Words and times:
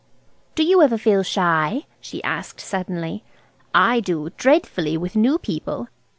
"Do 0.55 0.63
you 0.63 0.81
ever 0.81 0.97
feel 0.97 1.21
shy," 1.21 1.85
she 1.99 2.23
asked 2.23 2.59
suddenly. 2.59 3.23
"I 3.71 3.99
do, 3.99 4.31
dreadfully, 4.35 4.97
with 4.97 5.15
new 5.15 5.37
people." 5.37 5.89